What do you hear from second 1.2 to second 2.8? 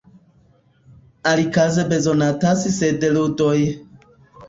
Alikaze bezonatas